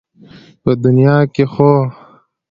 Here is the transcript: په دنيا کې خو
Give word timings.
په 0.63 0.71
دنيا 0.83 1.17
کې 1.33 1.45
خو 1.51 1.71